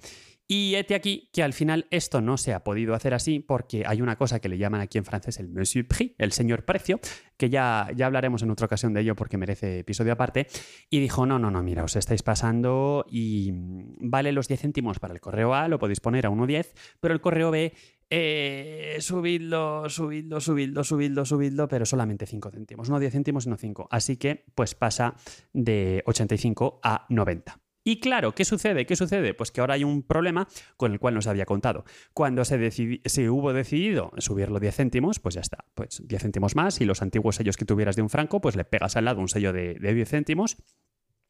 Y 0.49 0.75
este 0.75 0.94
aquí 0.94 1.31
que 1.33 1.43
al 1.43 1.53
final 1.53 1.87
esto 1.91 2.21
no 2.21 2.37
se 2.37 2.53
ha 2.53 2.65
podido 2.65 2.94
hacer 2.94 3.15
así 3.15 3.41
porque 3.41 3.85
hay 3.87 4.03
una 4.03 4.17
cosa 4.17 4.41
que 4.41 4.49
le 4.49 4.59
llaman 4.59 4.81
aquí 4.81 4.99
en 4.99 5.05
francés 5.05 5.39
el 5.39 5.49
monsieur 5.49 5.87
prix, 5.87 6.15
el 6.19 6.33
señor 6.33 6.65
precio, 6.65 7.00
que 7.37 7.49
ya, 7.49 7.89
ya 7.97 8.06
hablaremos 8.06 8.43
en 8.43 8.50
otra 8.50 8.67
ocasión 8.67 8.93
de 8.93 9.00
ello 9.00 9.17
porque 9.17 9.39
merece 9.39 9.79
episodio 9.81 10.12
aparte. 10.12 10.49
Y 10.91 11.00
dijo, 11.00 11.27
no, 11.27 11.39
no, 11.39 11.50
no, 11.50 11.62
mira, 11.62 11.85
os 11.85 11.97
estáis 11.97 12.23
pasando 12.23 13.06
y 13.09 13.50
vale 13.55 14.33
los 14.33 14.49
10 14.49 14.61
céntimos 14.61 14.99
para 14.99 15.15
el 15.15 15.21
correo 15.21 15.55
A, 15.55 15.69
lo 15.69 15.79
podéis 15.79 16.00
poner 16.00 16.27
a 16.27 16.31
1,10, 16.31 16.73
pero 17.00 17.15
el 17.15 17.21
correo 17.21 17.50
B 17.50 17.73
eh, 18.15 18.99
subidlo, 19.00 19.89
subidlo, 19.89 20.39
subidlo, 20.39 20.85
subidlo, 20.85 21.25
subidlo, 21.25 21.67
pero 21.67 21.87
solamente 21.87 22.27
5 22.27 22.50
céntimos, 22.50 22.91
no 22.91 23.00
10 23.00 23.11
céntimos, 23.11 23.44
sino 23.44 23.56
5. 23.56 23.89
Así 23.91 24.19
que 24.19 24.44
pues 24.55 24.75
pasa 24.75 25.15
de 25.55 26.03
85 26.05 26.81
a 26.83 27.06
90. 27.09 27.62
Y 27.84 28.00
claro, 28.00 28.34
¿qué 28.34 28.44
sucede? 28.44 28.87
¿Qué 28.87 28.96
sucede? 28.96 29.34
Pues 29.34 29.50
que 29.50 29.61
ahora 29.61 29.75
hay 29.75 29.84
un 29.84 30.02
problema 30.02 30.46
con 30.76 30.93
el 30.93 31.00
cual 31.00 31.14
no 31.14 31.23
se 31.23 31.31
había 31.31 31.46
contado. 31.46 31.84
Cuando 32.14 32.44
se, 32.44 32.70
se 32.70 33.31
hubo 33.31 33.52
decidido 33.52 34.12
subirlo 34.19 34.61
10 34.61 34.75
céntimos, 34.76 35.19
pues 35.19 35.34
ya 35.34 35.40
está. 35.40 35.64
Pues 35.75 36.02
10 36.06 36.23
céntimos 36.23 36.55
más 36.55 36.81
y 36.81 36.84
los 36.84 37.02
antiguos 37.02 37.37
sellos 37.37 37.56
que 37.56 37.64
tuvieras 37.64 37.96
de 37.96 38.02
un 38.02 38.11
franco, 38.11 38.40
pues 38.40 38.56
le 38.56 38.64
pegas 38.64 38.96
al 38.96 39.06
lado 39.06 39.20
un 39.20 39.29
sello 39.29 39.52
de, 39.52 39.75
de 39.75 39.94
10 39.94 40.08
céntimos 40.08 40.56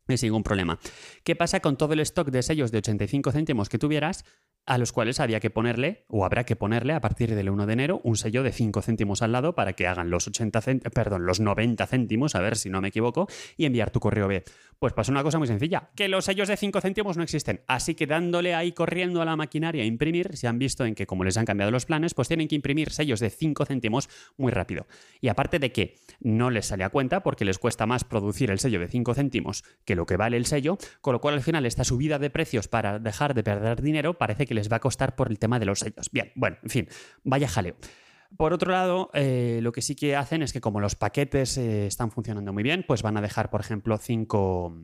y 0.09 0.17
sin 0.17 0.29
ningún 0.29 0.43
problema. 0.43 0.79
¿Qué 1.25 1.37
pasa 1.37 1.61
con 1.61 1.77
todo 1.77 1.93
el 1.93 2.01
stock 2.01 2.31
de 2.31 2.43
sellos 2.43 2.73
de 2.73 2.79
85 2.79 3.33
céntimos 3.33 3.69
que 3.69 3.79
tuvieras? 3.79 4.25
a 4.65 4.79
los 4.79 4.93
cuales 4.93 5.19
había 5.19 5.41
que 5.41 5.51
ponerle, 5.51 6.05
o 6.09 6.25
habrá 6.25 6.45
que 6.45 6.55
ponerle 6.55 6.93
a 6.93 7.01
partir 7.01 7.35
del 7.35 7.51
1 7.51 7.67
de 7.67 7.73
enero, 7.73 8.01
un 8.05 8.17
sello 8.17 8.43
de 8.43 8.53
5 8.53 8.81
céntimos 8.83 9.23
al 9.23 9.33
lado 9.33 9.55
para 9.55 9.73
que 9.73 9.89
hagan 9.89 10.11
los 10.11 10.29
80 10.29 10.61
perdón, 10.95 11.27
los 11.27 11.41
90 11.41 11.85
céntimos, 11.87 12.35
a 12.35 12.41
ver 12.41 12.57
si 12.57 12.71
no 12.71 12.81
me 12.81 12.89
equivoco, 12.89 13.27
y 13.57 13.65
enviar 13.65 13.91
tu 13.91 13.99
correo 13.99 14.29
B. 14.29 14.45
Pues 14.79 14.93
pasa 14.93 15.11
una 15.11 15.23
cosa 15.23 15.39
muy 15.39 15.49
sencilla, 15.49 15.91
que 15.97 16.09
los 16.09 16.27
sellos 16.27 16.49
de 16.49 16.57
5 16.57 16.81
céntimos 16.81 17.17
no 17.17 17.25
existen. 17.25 17.63
Así 17.67 17.95
que 17.95 18.07
dándole 18.07 18.55
ahí 18.55 18.73
corriendo 18.73 19.21
a 19.21 19.25
la 19.25 19.37
maquinaria 19.37 19.83
a 19.83 19.87
imprimir, 19.87 20.37
se 20.37 20.47
han 20.47 20.59
visto 20.59 20.85
en 20.85 20.95
que 20.95 21.07
como 21.07 21.25
les 21.25 21.37
han 21.37 21.45
cambiado 21.45 21.73
los 21.73 21.87
planes, 21.87 22.15
pues 22.15 22.29
tienen 22.29 22.47
que 22.47 22.55
imprimir 22.55 22.91
sellos 22.91 23.19
de 23.19 23.31
5 23.31 23.67
céntimos 23.67 24.09
muy 24.37 24.53
rápido. 24.53 24.87
Y 25.21 25.29
aparte 25.29 25.59
de 25.59 25.73
que 25.73 25.97
no 26.21 26.51
les 26.51 26.67
sale 26.67 26.85
a 26.85 26.91
cuenta 26.91 27.23
porque 27.23 27.45
les 27.45 27.59
cuesta 27.59 27.87
más 27.87 28.05
producir 28.05 28.51
el 28.51 28.61
sello 28.61 28.79
de 28.79 28.89
5 28.89 29.15
céntimos 29.15 29.65
que 29.85 29.92
lo 29.95 30.07
que 30.07 30.17
vale 30.17 30.37
el 30.37 30.47
sello, 30.47 30.79
con 31.01 31.13
lo 31.13 31.21
cual 31.21 31.35
al 31.35 31.43
final 31.43 31.67
esta 31.67 31.85
subida 31.85 32.19
de 32.19 32.31
precios 32.31 32.69
para 32.69 32.99
dejar 32.99 33.35
de 33.35 33.43
perder 33.43 33.83
dinero 33.83 34.19
parece 34.19 34.47
que 34.47 34.55
les 34.55 34.71
va 34.71 34.77
a 34.77 34.81
costar 34.81 35.15
por 35.15 35.31
el 35.31 35.39
tema 35.39 35.59
de 35.59 35.67
los 35.67 35.81
sellos. 35.81 36.11
Bien, 36.11 36.33
bueno, 36.35 36.57
en 36.63 36.71
fin, 36.71 36.89
vaya 37.25 37.49
jaleo. 37.49 37.77
Por 38.37 38.53
otro 38.53 38.73
lado, 38.73 39.11
eh, 39.13 39.61
lo 39.63 39.73
que 39.73 39.83
sí 39.83 39.95
que 39.95 40.17
hacen 40.17 40.43
es 40.43 40.53
que 40.53 40.61
como 40.61 40.81
los 40.81 40.95
paquetes 40.95 41.59
eh, 41.59 41.87
están 41.87 42.11
funcionando 42.11 42.53
muy 42.53 42.63
bien, 42.63 42.85
pues 42.87 43.03
van 43.03 43.17
a 43.17 43.21
dejar, 43.21 43.51
por 43.51 43.61
ejemplo, 43.61 43.99
cinco, 43.99 44.75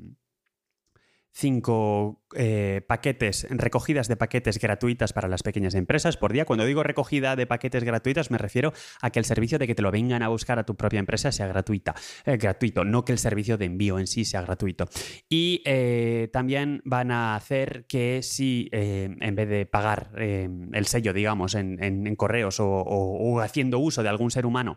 cinco 1.32 2.23
eh, 2.37 2.82
paquetes, 2.87 3.47
recogidas 3.49 4.06
de 4.08 4.16
paquetes 4.16 4.58
gratuitas 4.58 5.12
para 5.12 5.28
las 5.28 5.42
pequeñas 5.42 5.75
empresas 5.75 6.16
por 6.16 6.32
día. 6.32 6.44
Cuando 6.44 6.64
digo 6.64 6.82
recogida 6.82 7.37
de 7.37 7.47
paquetes 7.47 7.85
gratuitas, 7.85 8.30
me 8.30 8.38
refiero 8.38 8.73
a 9.00 9.11
que 9.11 9.18
el 9.18 9.25
servicio 9.25 9.58
de 9.58 9.66
que 9.66 9.75
te 9.75 9.82
lo 9.82 9.90
vengan 9.90 10.23
a 10.23 10.28
buscar 10.28 10.58
a 10.58 10.64
tu 10.64 10.75
propia 10.75 10.99
empresa 10.99 11.32
sea 11.32 11.47
gratuita, 11.47 11.94
eh, 12.26 12.37
gratuito, 12.37 12.85
no 12.85 13.04
que 13.04 13.12
el 13.12 13.18
servicio 13.18 13.56
de 13.56 13.64
envío 13.66 13.99
en 13.99 14.06
sí 14.06 14.25
sea 14.25 14.42
gratuito. 14.42 14.88
Y 15.28 15.62
eh, 15.64 16.28
también 16.32 16.82
van 16.85 17.11
a 17.11 17.35
hacer 17.35 17.87
que 17.87 18.23
si 18.23 18.68
en 18.73 19.35
vez 19.35 19.49
de 19.49 19.66
pagar 19.66 20.11
el 20.16 20.87
sello, 20.87 21.12
digamos, 21.12 21.54
en, 21.54 22.16
correos 22.16 22.56
o, 22.61 23.40
haciendo 23.40 23.78
uso 23.78 24.02
de 24.02 24.08
algún 24.08 24.30
ser 24.30 24.47
humano, 24.47 24.76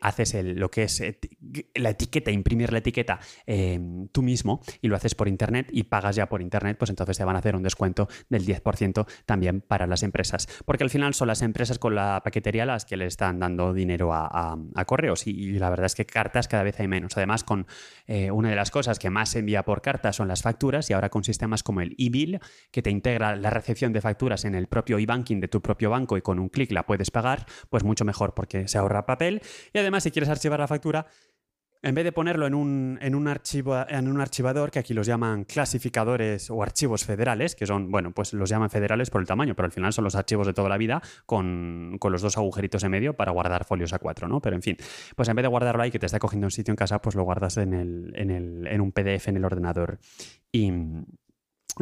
haces 0.00 0.34
lo 0.34 0.70
que 0.70 0.84
es 0.84 1.02
la 1.74 1.90
etiqueta, 1.90 2.30
imprimir 2.30 2.72
la 2.72 2.78
etiqueta 2.78 3.20
tú 4.12 4.22
mismo 4.22 4.60
y 4.80 4.88
lo 4.88 4.96
haces 4.96 5.14
por 5.14 5.28
internet 5.28 5.68
y 5.72 5.79
pagas 5.84 6.16
ya 6.16 6.28
por 6.28 6.42
internet, 6.42 6.76
pues 6.78 6.90
entonces 6.90 7.16
te 7.16 7.24
van 7.24 7.36
a 7.36 7.40
hacer 7.40 7.56
un 7.56 7.62
descuento 7.62 8.08
del 8.28 8.46
10% 8.46 9.06
también 9.26 9.60
para 9.60 9.86
las 9.86 10.02
empresas. 10.02 10.48
Porque 10.64 10.84
al 10.84 10.90
final 10.90 11.14
son 11.14 11.28
las 11.28 11.42
empresas 11.42 11.78
con 11.78 11.94
la 11.94 12.20
paquetería 12.24 12.66
las 12.66 12.84
que 12.84 12.96
le 12.96 13.06
están 13.06 13.38
dando 13.38 13.72
dinero 13.72 14.12
a, 14.12 14.56
correos 14.86 15.26
y, 15.26 15.58
la 15.58 15.70
verdad 15.70 15.86
es 15.86 15.94
que 15.94 16.06
cartas 16.06 16.48
cada 16.48 16.62
vez 16.62 16.80
hay 16.80 16.88
menos. 16.88 17.16
Además, 17.16 17.44
con 17.44 17.66
eh, 18.06 18.30
una 18.30 18.50
de 18.50 18.56
las 18.56 18.70
cosas 18.70 18.98
que 18.98 19.10
más 19.10 19.30
se 19.30 19.40
envía 19.40 19.62
por 19.62 19.82
carta 19.82 20.12
son 20.12 20.28
las 20.28 20.42
facturas 20.42 20.88
y 20.90 20.94
ahora 20.94 21.10
con 21.10 21.22
sistemas 21.22 21.62
como 21.62 21.80
el 21.80 21.94
e-bill 21.98 22.40
que 22.70 22.82
te 22.82 22.90
integra 22.90 23.36
la 23.36 23.50
recepción 23.50 23.92
de 23.92 24.00
facturas 24.00 24.44
en 24.44 24.54
el 24.54 24.66
propio 24.66 24.98
e-banking 24.98 25.40
de 25.40 25.48
tu 25.48 25.60
propio 25.60 25.90
banco 25.90 26.16
y 26.16 26.22
con 26.22 26.38
un 26.38 26.48
clic 26.48 26.72
la 26.72 26.84
puedes 26.84 27.10
pagar, 27.10 27.46
pues 27.68 27.84
mucho 27.84 28.04
mejor 28.04 28.34
porque 28.34 28.68
se 28.68 28.78
ahorra 28.78 29.06
papel 29.06 29.42
y 29.72 29.78
además 29.78 30.02
si 30.02 30.10
quieres 30.10 30.28
archivar 30.28 30.60
la 30.60 30.68
factura 30.68 31.06
en 31.82 31.94
vez 31.94 32.04
de 32.04 32.12
ponerlo 32.12 32.46
en 32.46 32.54
un, 32.54 32.98
en 33.00 33.14
un, 33.14 33.26
archivo, 33.26 33.76
en 33.88 34.08
un 34.08 34.20
archivador, 34.20 34.70
que 34.70 34.78
aquí 34.78 34.92
los 34.92 35.06
llaman 35.06 35.44
clasificadores 35.44 36.50
o 36.50 36.62
archivos 36.62 37.04
federales, 37.04 37.54
que 37.54 37.66
son, 37.66 37.90
bueno, 37.90 38.12
pues 38.12 38.34
los 38.34 38.50
llaman 38.50 38.70
federales 38.70 39.08
por 39.10 39.20
el 39.20 39.26
tamaño, 39.26 39.54
pero 39.54 39.66
al 39.66 39.72
final 39.72 39.92
son 39.92 40.04
los 40.04 40.14
archivos 40.14 40.46
de 40.46 40.52
toda 40.52 40.68
la 40.68 40.76
vida 40.76 41.02
con, 41.24 41.98
los 42.02 42.22
dos 42.22 42.36
agujeritos 42.36 42.82
en 42.84 42.90
medio 42.90 43.14
para 43.14 43.32
guardar 43.32 43.64
folios 43.64 43.94
A4, 43.94 44.28
¿no? 44.28 44.40
Pero 44.40 44.56
en 44.56 44.62
fin, 44.62 44.76
pues 45.16 45.28
en 45.28 45.36
vez 45.36 45.42
de 45.44 45.48
guardarlo 45.48 45.82
ahí, 45.82 45.90
que 45.90 45.98
te 45.98 46.06
está 46.06 46.18
cogiendo 46.18 46.46
un 46.46 46.50
sitio 46.50 46.72
en 46.72 46.76
casa, 46.76 47.00
pues 47.00 47.14
lo 47.14 47.22
guardas 47.22 47.56
en, 47.56 47.72
el, 47.72 48.12
en, 48.14 48.30
el, 48.30 48.66
en 48.66 48.80
un 48.80 48.92
PDF 48.92 49.28
en 49.28 49.36
el 49.36 49.44
ordenador. 49.44 49.98
Y, 50.52 50.72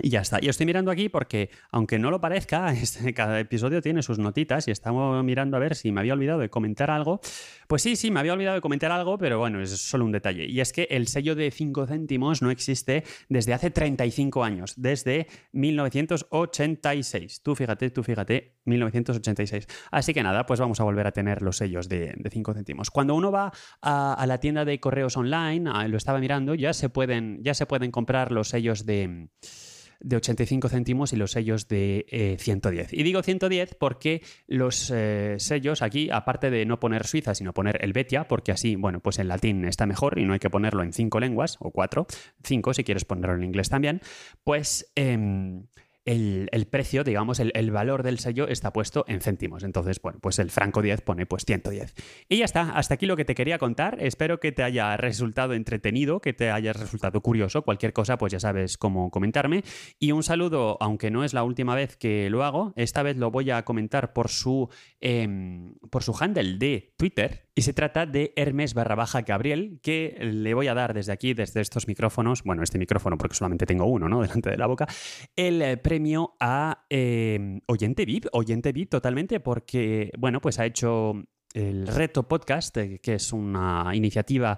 y 0.02 0.10
ya 0.10 0.20
está. 0.20 0.38
Y 0.40 0.48
estoy 0.48 0.66
mirando 0.66 0.90
aquí 0.90 1.08
porque, 1.08 1.50
aunque 1.70 1.98
no 1.98 2.10
lo 2.10 2.20
parezca, 2.20 2.72
este, 2.72 3.14
cada 3.14 3.38
episodio 3.40 3.82
tiene 3.82 4.02
sus 4.02 4.18
notitas 4.18 4.68
y 4.68 4.70
estamos 4.70 5.22
mirando 5.24 5.56
a 5.56 5.60
ver 5.60 5.74
si 5.74 5.92
me 5.92 6.00
había 6.00 6.14
olvidado 6.14 6.40
de 6.40 6.50
comentar 6.50 6.90
algo. 6.90 7.20
Pues 7.66 7.82
sí, 7.82 7.96
sí, 7.96 8.10
me 8.10 8.20
había 8.20 8.32
olvidado 8.32 8.54
de 8.54 8.60
comentar 8.60 8.90
algo, 8.90 9.18
pero 9.18 9.38
bueno, 9.38 9.60
es 9.60 9.70
solo 9.70 10.04
un 10.04 10.12
detalle. 10.12 10.46
Y 10.46 10.60
es 10.60 10.72
que 10.72 10.88
el 10.90 11.08
sello 11.08 11.34
de 11.34 11.50
5 11.50 11.86
céntimos 11.86 12.42
no 12.42 12.50
existe 12.50 13.04
desde 13.28 13.52
hace 13.52 13.70
35 13.70 14.44
años, 14.44 14.74
desde 14.76 15.26
1986. 15.52 17.42
Tú 17.42 17.54
fíjate, 17.54 17.90
tú 17.90 18.02
fíjate, 18.02 18.58
1986. 18.64 19.66
Así 19.90 20.14
que 20.14 20.22
nada, 20.22 20.46
pues 20.46 20.60
vamos 20.60 20.80
a 20.80 20.84
volver 20.84 21.06
a 21.06 21.12
tener 21.12 21.42
los 21.42 21.56
sellos 21.56 21.88
de, 21.88 22.16
5 22.30 22.54
céntimos. 22.54 22.90
Cuando 22.90 23.14
uno 23.14 23.30
va 23.30 23.52
a, 23.82 24.24
la 24.26 24.38
tienda 24.38 24.64
de 24.64 24.80
correos 24.80 25.16
online, 25.16 25.70
lo 25.88 25.96
estaba 25.96 26.18
mirando, 26.18 26.54
ya 26.54 26.72
se 26.72 26.88
pueden, 26.88 27.42
ya 27.42 27.54
se 27.54 27.66
pueden 27.66 27.90
comprar 27.90 28.32
los 28.32 28.48
sellos 28.48 28.86
de 28.86 29.28
de 30.00 30.16
85 30.16 30.68
céntimos 30.68 31.12
y 31.12 31.16
los 31.16 31.32
sellos 31.32 31.68
de 31.68 32.36
110. 32.38 32.92
Eh, 32.92 32.96
y 32.96 33.02
digo 33.02 33.22
110 33.22 33.74
porque 33.74 34.22
los 34.46 34.90
eh, 34.94 35.36
sellos 35.38 35.82
aquí, 35.82 36.10
aparte 36.10 36.50
de 36.50 36.66
no 36.66 36.80
poner 36.80 37.06
Suiza, 37.06 37.34
sino 37.34 37.52
poner 37.52 37.82
Helvetia, 37.84 38.28
porque 38.28 38.52
así, 38.52 38.76
bueno, 38.76 39.00
pues 39.00 39.18
en 39.18 39.28
latín 39.28 39.64
está 39.64 39.86
mejor 39.86 40.18
y 40.18 40.24
no 40.24 40.32
hay 40.32 40.38
que 40.38 40.50
ponerlo 40.50 40.82
en 40.82 40.92
cinco 40.92 41.20
lenguas, 41.20 41.56
o 41.60 41.70
cuatro, 41.70 42.06
cinco 42.42 42.74
si 42.74 42.84
quieres 42.84 43.04
ponerlo 43.04 43.36
en 43.36 43.44
inglés 43.44 43.68
también, 43.68 44.00
pues... 44.44 44.90
Em, 44.94 45.64
el, 46.08 46.66
precio, 46.70 47.04
digamos, 47.04 47.38
el, 47.40 47.70
valor 47.70 48.02
del 48.02 48.18
sello 48.18 48.48
está 48.48 48.72
puesto 48.72 49.04
en 49.08 49.20
céntimos. 49.20 49.62
Entonces, 49.62 50.00
bueno, 50.00 50.18
pues 50.20 50.38
el 50.38 50.50
franco 50.50 50.80
10 50.80 51.02
pone 51.02 51.26
pues 51.26 51.44
110. 51.44 51.94
Y 52.28 52.38
ya 52.38 52.44
está, 52.44 52.70
hasta 52.70 52.94
aquí 52.94 53.06
lo 53.06 53.16
que 53.16 53.24
te 53.24 53.34
quería 53.34 53.58
contar. 53.58 53.98
Espero 54.00 54.40
que 54.40 54.52
te 54.52 54.62
haya 54.62 54.96
resultado 54.96 55.52
entretenido, 55.52 56.20
que 56.20 56.32
te 56.32 56.50
haya 56.50 56.72
resultado 56.72 57.20
curioso. 57.20 57.62
Cualquier 57.62 57.92
cosa, 57.92 58.16
pues 58.16 58.32
ya 58.32 58.40
sabes 58.40 58.78
cómo 58.78 59.10
comentarme. 59.10 59.64
Y 59.98 60.12
un 60.12 60.22
saludo, 60.22 60.78
aunque 60.80 61.10
no 61.10 61.24
es 61.24 61.34
la 61.34 61.42
última 61.42 61.74
vez 61.74 61.96
que 61.96 62.30
lo 62.30 62.42
hago, 62.42 62.72
esta 62.76 63.02
vez 63.02 63.16
lo 63.16 63.30
voy 63.30 63.50
a 63.50 63.64
comentar 63.64 64.12
por 64.14 64.28
su, 64.28 64.68
em, 65.00 65.74
por 65.90 66.02
su 66.02 66.16
handle 66.18 66.56
de 66.58 66.94
Twitter, 66.96 67.47
y 67.58 67.62
se 67.62 67.72
trata 67.72 68.06
de 68.06 68.32
Hermes 68.36 68.72
barra 68.72 68.94
baja 68.94 69.22
Gabriel, 69.22 69.80
que 69.82 70.16
le 70.20 70.54
voy 70.54 70.68
a 70.68 70.74
dar 70.74 70.94
desde 70.94 71.10
aquí, 71.10 71.34
desde 71.34 71.60
estos 71.60 71.88
micrófonos, 71.88 72.44
bueno, 72.44 72.62
este 72.62 72.78
micrófono 72.78 73.18
porque 73.18 73.34
solamente 73.34 73.66
tengo 73.66 73.84
uno, 73.86 74.08
¿no? 74.08 74.20
Delante 74.22 74.50
de 74.50 74.56
la 74.56 74.68
boca, 74.68 74.86
el 75.34 75.60
eh, 75.60 75.76
premio 75.76 76.36
a 76.38 76.84
eh, 76.88 77.58
Oyente 77.66 78.04
VIP, 78.04 78.26
Oyente 78.30 78.70
VIP 78.70 78.90
totalmente, 78.90 79.40
porque, 79.40 80.12
bueno, 80.16 80.40
pues 80.40 80.60
ha 80.60 80.66
hecho 80.66 81.14
el 81.52 81.88
Reto 81.88 82.28
Podcast, 82.28 82.76
eh, 82.76 83.00
que 83.02 83.14
es 83.14 83.32
una 83.32 83.90
iniciativa 83.92 84.56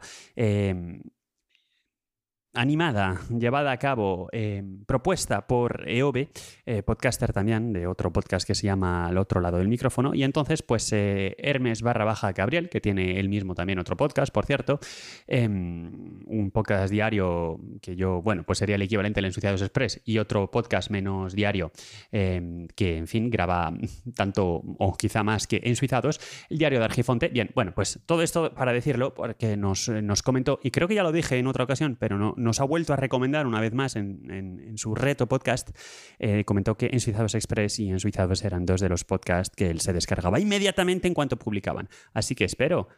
animada, 2.53 3.21
llevada 3.39 3.71
a 3.71 3.77
cabo, 3.79 4.29
eh, 4.33 4.63
propuesta 4.87 5.47
por 5.47 5.89
EOB, 5.89 6.29
eh, 6.67 6.83
podcaster 6.83 7.33
también 7.33 7.73
de 7.73 7.87
otro 7.87 8.13
podcast 8.13 8.47
que 8.47 8.55
se 8.55 8.67
llama 8.67 9.07
Al 9.07 9.19
otro 9.19 9.41
lado 9.41 9.59
del 9.59 9.69
micrófono. 9.69 10.15
Y 10.15 10.25
entonces, 10.25 10.63
pues 10.63 10.93
eh, 10.93 11.37
Hermes 11.39 11.83
barra 11.83 12.05
baja 12.05 12.33
Gabriel, 12.33 12.69
que 12.69 12.81
tiene 12.81 13.21
él 13.21 13.29
mismo 13.29 13.55
también 13.55 13.79
otro 13.79 13.97
podcast, 13.97 14.33
por 14.33 14.47
cierto, 14.47 14.81
em, 15.29 16.23
un 16.27 16.51
podcast 16.51 16.91
diario 16.91 17.61
que 17.81 17.95
yo, 17.95 18.21
bueno, 18.23 18.43
pues 18.43 18.59
sería 18.59 18.75
el 18.75 18.83
equivalente 18.83 19.21
al 19.21 19.27
Ensuciados 19.27 19.63
Express 19.63 20.01
y 20.05 20.19
otro 20.19 20.51
podcast 20.51 20.91
menos 20.91 21.35
diario 21.35 21.71
em, 22.11 22.67
que, 22.75 22.97
en 22.97 23.07
fin, 23.07 23.31
graba 23.31 23.73
tanto 24.17 24.63
o 24.79 24.97
quizá 24.97 25.23
más 25.23 25.47
que 25.47 25.61
Ensuciados, 25.63 26.21
el 26.49 26.59
diario 26.59 26.81
de 26.81 26.85
Argifonte. 26.85 27.29
Bien, 27.29 27.51
bueno, 27.55 27.73
pues 27.75 28.01
todo 28.07 28.23
esto 28.23 28.53
para 28.55 28.73
decirlo, 28.73 29.15
porque 29.15 29.57
nos, 29.57 29.89
nos 29.89 30.23
comentó, 30.23 30.59
y 30.65 30.73
creo 30.73 30.89
que 30.89 30.97
ya 30.97 31.05
lo 31.05 31.13
dije 31.13 31.39
en 31.39 31.47
otra 31.47 31.65
ocasión, 31.65 31.97
pero 31.99 32.19
no, 32.19 32.35
nos 32.41 32.61
ha 32.61 32.65
vuelto 32.65 32.93
a 32.93 32.97
recomendar 32.97 33.47
una 33.47 33.61
vez 33.61 33.73
más 33.73 33.97
en, 33.97 34.77
su 34.77 34.95
reto 34.95 35.27
podcast. 35.29 35.71
Eh, 36.19 36.45
comentó 36.45 36.77
que 36.77 36.91
en 36.93 37.01
Suizados 37.01 37.35
Express 37.35 37.79
y 37.79 37.91
en 37.91 38.01
Suizados 38.01 38.45
eran 38.45 38.67
dos 38.67 38.81
de 38.81 38.89
los 38.89 39.05
podcasts 39.05 39.55
que 39.55 39.71
él 39.71 39.81
se 39.81 39.93
descargaba 39.93 40.41
inmediatamente 40.41 41.09
en 41.09 41.15
cuanto 41.15 41.39
publicaban. 41.39 41.89
Así 42.13 42.35
que 42.35 42.45
espero 42.45 42.89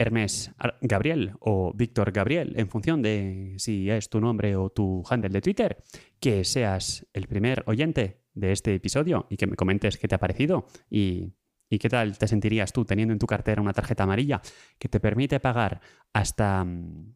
Hermes 0.00 0.52
Gabriel 0.80 1.34
o 1.40 1.72
Víctor 1.74 2.10
Gabriel, 2.10 2.54
en 2.56 2.68
función 2.68 3.02
de 3.02 3.54
si 3.58 3.90
es 3.90 4.08
tu 4.08 4.18
nombre 4.18 4.56
o 4.56 4.70
tu 4.70 5.04
handle 5.08 5.28
de 5.28 5.42
Twitter, 5.42 5.82
que 6.18 6.44
seas 6.44 7.06
el 7.12 7.26
primer 7.28 7.62
oyente 7.66 8.22
de 8.32 8.52
este 8.52 8.74
episodio 8.74 9.26
y 9.28 9.36
que 9.36 9.46
me 9.46 9.56
comentes 9.56 9.98
qué 9.98 10.08
te 10.08 10.14
ha 10.14 10.18
parecido 10.18 10.66
y, 10.88 11.34
qué 11.68 11.88
tal 11.88 12.16
te 12.16 12.26
sentirías 12.26 12.72
tú 12.72 12.84
teniendo 12.84 13.12
en 13.12 13.18
tu 13.18 13.26
cartera 13.26 13.60
una 13.60 13.74
tarjeta 13.74 14.04
amarilla 14.04 14.40
que 14.78 14.88
te 14.88 15.00
permite 15.00 15.38
pagar 15.38 15.82
hasta 16.12 16.64
mm, 16.64 17.14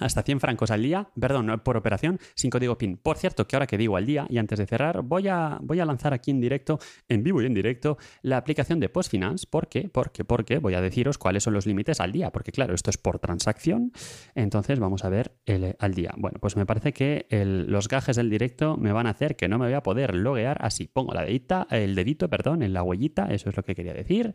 hasta 0.00 0.22
100 0.22 0.40
francos 0.40 0.70
al 0.70 0.82
día, 0.82 1.08
perdón, 1.18 1.60
por 1.64 1.76
operación, 1.76 2.18
sin 2.34 2.50
código 2.50 2.78
PIN. 2.78 2.96
Por 2.96 3.16
cierto, 3.16 3.46
que 3.46 3.56
ahora 3.56 3.66
que 3.66 3.78
digo 3.78 3.96
al 3.96 4.06
día, 4.06 4.26
y 4.28 4.38
antes 4.38 4.58
de 4.58 4.66
cerrar, 4.66 5.02
voy 5.02 5.28
a, 5.28 5.58
voy 5.62 5.80
a 5.80 5.84
lanzar 5.84 6.12
aquí 6.12 6.30
en 6.30 6.40
directo, 6.40 6.78
en 7.08 7.22
vivo 7.22 7.42
y 7.42 7.46
en 7.46 7.54
directo, 7.54 7.98
la 8.22 8.36
aplicación 8.36 8.80
de 8.80 8.88
PostFinance. 8.88 9.46
¿Por 9.48 9.68
qué? 9.68 9.88
Porque, 9.88 10.24
porque 10.24 10.58
voy 10.58 10.74
a 10.74 10.80
deciros 10.80 11.18
cuáles 11.18 11.42
son 11.42 11.54
los 11.54 11.66
límites 11.66 12.00
al 12.00 12.12
día, 12.12 12.30
porque 12.30 12.52
claro, 12.52 12.74
esto 12.74 12.90
es 12.90 12.98
por 12.98 13.18
transacción, 13.18 13.92
entonces 14.34 14.78
vamos 14.78 15.04
a 15.04 15.08
ver 15.08 15.32
el, 15.46 15.76
al 15.78 15.94
día. 15.94 16.12
Bueno, 16.16 16.38
pues 16.40 16.56
me 16.56 16.66
parece 16.66 16.92
que 16.92 17.26
los 17.30 17.88
gajes 17.88 18.16
del 18.16 18.30
directo 18.30 18.76
me 18.76 18.92
van 18.92 19.06
a 19.06 19.10
hacer 19.10 19.36
que 19.36 19.48
no 19.48 19.58
me 19.58 19.66
voy 19.66 19.74
a 19.74 19.82
poder 19.82 20.14
loguear 20.14 20.58
así. 20.60 20.88
Pongo 20.88 21.12
la 21.12 21.24
dedita, 21.24 21.66
el 21.70 21.94
dedito, 21.94 22.28
perdón, 22.28 22.62
en 22.62 22.72
la 22.72 22.82
huellita, 22.82 23.26
eso 23.26 23.50
es 23.50 23.56
lo 23.56 23.62
que 23.62 23.74
quería 23.74 23.94
decir. 23.94 24.32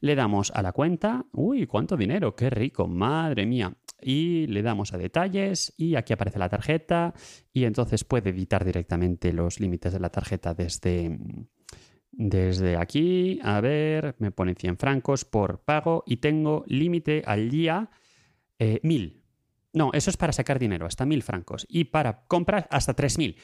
Le 0.00 0.14
damos 0.14 0.50
a 0.52 0.62
la 0.62 0.72
cuenta. 0.72 1.24
Uy, 1.32 1.66
cuánto 1.66 1.96
dinero, 1.96 2.34
qué 2.34 2.50
rico, 2.50 2.88
madre 2.88 3.46
mía 3.46 3.74
y 4.00 4.46
le 4.46 4.62
damos 4.62 4.92
a 4.92 4.98
detalles 5.06 5.72
y 5.76 5.94
aquí 5.94 6.12
aparece 6.12 6.38
la 6.38 6.48
tarjeta 6.48 7.14
y 7.52 7.64
entonces 7.64 8.04
puede 8.04 8.30
editar 8.30 8.64
directamente 8.64 9.32
los 9.32 9.60
límites 9.60 9.92
de 9.92 10.00
la 10.00 10.10
tarjeta 10.10 10.54
desde, 10.54 11.18
desde 12.10 12.76
aquí. 12.76 13.40
A 13.42 13.60
ver, 13.60 14.16
me 14.18 14.30
pone 14.30 14.54
100 14.54 14.76
francos 14.78 15.24
por 15.24 15.60
pago 15.64 16.02
y 16.06 16.18
tengo 16.18 16.64
límite 16.66 17.22
al 17.26 17.50
día 17.50 17.90
1000. 18.58 19.02
Eh, 19.02 19.22
no, 19.72 19.90
eso 19.92 20.08
es 20.08 20.16
para 20.16 20.32
sacar 20.32 20.58
dinero, 20.58 20.86
hasta 20.86 21.04
1000 21.04 21.22
francos. 21.22 21.66
Y 21.68 21.84
para 21.84 22.24
compras, 22.26 22.66
hasta 22.70 22.94
3000. 22.94 23.36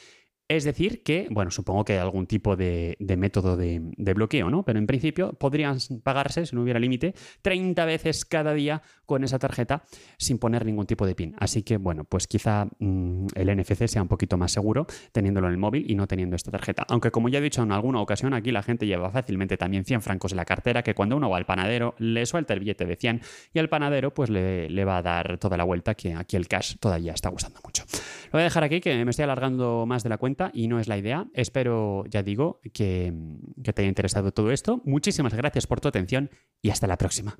Es 0.48 0.64
decir, 0.64 1.02
que, 1.02 1.28
bueno, 1.30 1.50
supongo 1.50 1.84
que 1.84 1.94
hay 1.94 1.98
algún 1.98 2.26
tipo 2.26 2.56
de, 2.56 2.96
método 3.16 3.56
de, 3.56 3.80
bloqueo, 4.14 4.50
¿no? 4.50 4.64
Pero 4.64 4.78
en 4.78 4.86
principio 4.86 5.32
podrían 5.32 5.78
pagarse, 6.02 6.44
si 6.44 6.54
no 6.54 6.62
hubiera 6.62 6.78
límite, 6.78 7.14
30 7.40 7.84
veces 7.86 8.24
cada 8.24 8.52
día 8.52 8.82
con 9.06 9.24
esa 9.24 9.38
tarjeta 9.38 9.84
sin 10.18 10.38
poner 10.38 10.66
ningún 10.66 10.86
tipo 10.86 11.06
de 11.06 11.14
PIN. 11.14 11.34
Así 11.38 11.62
que, 11.62 11.78
bueno, 11.78 12.04
pues 12.04 12.26
quizá 12.26 12.66
mm, 12.78 13.28
el 13.34 13.56
NFC 13.56 13.86
sea 13.86 14.02
un 14.02 14.08
poquito 14.08 14.36
más 14.36 14.52
seguro 14.52 14.86
teniéndolo 15.12 15.46
en 15.46 15.54
el 15.54 15.58
móvil 15.58 15.90
y 15.90 15.94
no 15.94 16.06
teniendo 16.06 16.36
esta 16.36 16.50
tarjeta. 16.50 16.84
Aunque, 16.88 17.10
como 17.10 17.28
ya 17.30 17.38
he 17.38 17.42
dicho 17.42 17.62
en 17.62 17.72
alguna 17.72 18.00
ocasión, 18.00 18.34
aquí 18.34 18.50
la 18.52 18.62
gente 18.62 18.86
lleva 18.86 19.10
fácilmente 19.10 19.56
también 19.56 19.84
100 19.84 20.02
francos 20.02 20.32
en 20.32 20.36
la 20.36 20.44
cartera, 20.44 20.82
que 20.82 20.94
cuando 20.94 21.16
uno 21.16 21.30
va 21.30 21.38
al 21.38 21.46
panadero 21.46 21.94
le 21.98 22.26
suelta 22.26 22.52
el 22.52 22.60
billete 22.60 22.84
de 22.84 22.96
100 22.96 23.22
y 23.54 23.58
al 23.58 23.68
panadero 23.68 24.12
pues 24.12 24.28
le, 24.28 24.68
le 24.68 24.84
va 24.84 24.98
a 24.98 25.02
dar 25.02 25.38
toda 25.38 25.56
la 25.56 25.64
vuelta, 25.64 25.94
que 25.94 26.14
aquí 26.14 26.36
el 26.36 26.46
cash 26.46 26.76
todavía 26.78 27.12
está 27.12 27.30
gustando 27.30 27.60
mucho. 27.64 27.84
Lo 28.26 28.32
voy 28.32 28.42
a 28.42 28.44
dejar 28.44 28.64
aquí, 28.64 28.80
que 28.80 29.04
me 29.04 29.10
estoy 29.10 29.24
alargando 29.24 29.84
más 29.86 30.02
de 30.02 30.08
la 30.08 30.18
y 30.52 30.68
no 30.68 30.80
es 30.80 30.88
la 30.88 30.98
idea. 30.98 31.26
Espero, 31.34 32.04
ya 32.08 32.22
digo, 32.22 32.60
que 32.72 33.12
te 33.62 33.82
haya 33.82 33.88
interesado 33.88 34.32
todo 34.32 34.50
esto. 34.50 34.80
Muchísimas 34.84 35.34
gracias 35.34 35.66
por 35.66 35.80
tu 35.80 35.88
atención 35.88 36.30
y 36.60 36.70
hasta 36.70 36.86
la 36.86 36.96
próxima. 36.96 37.36